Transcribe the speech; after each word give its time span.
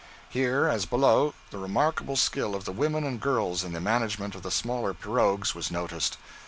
Here, 0.31 0.67
as 0.67 0.87
below, 0.87 1.35
the 1.51 1.59
remarkable 1.59 2.15
skill 2.15 2.55
of 2.55 2.65
the 2.65 2.71
women 2.71 3.03
and 3.03 3.19
girls 3.21 3.63
in 3.63 3.71
the 3.71 3.79
management 3.79 4.33
of 4.33 4.41
the 4.41 4.49
smaller 4.49 4.95
pirogues 4.95 5.53
was 5.53 5.69
noticed. 5.69 6.17